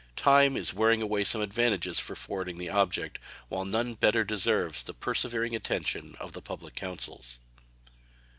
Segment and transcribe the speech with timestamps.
[0.15, 3.19] Time is wearing away some advantages for forwarding the object,
[3.49, 7.37] while none better deserves the persevering attention of the public councils.